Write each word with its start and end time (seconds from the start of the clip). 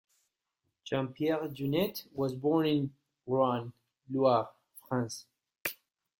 Jean-Pierre 0.83 1.47
Jeunet 1.53 2.07
was 2.15 2.33
born 2.33 2.65
in 2.65 2.91
Roanne, 3.27 3.71
Loire, 4.09 4.49
France. 4.89 5.27